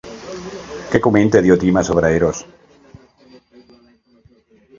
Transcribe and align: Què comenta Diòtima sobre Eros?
Què 0.93 1.01
comenta 1.07 1.41
Diòtima 1.47 1.83
sobre 1.91 2.11
Eros? 2.21 2.41